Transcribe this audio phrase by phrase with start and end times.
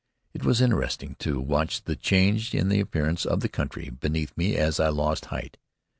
[0.33, 4.55] It was interesting to watch the change in the appearance of the country beneath me
[4.57, 5.57] as I lost height.